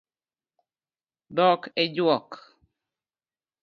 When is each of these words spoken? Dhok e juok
Dhok 1.35 1.63
e 1.81 1.85
juok 1.95 2.29